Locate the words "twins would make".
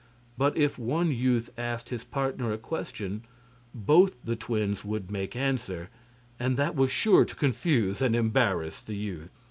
4.35-5.35